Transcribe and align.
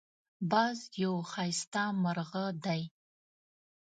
باز 0.51 0.79
یو 1.03 1.13
ښایسته 1.31 1.83
مرغه 2.03 2.45
دی 2.65 2.81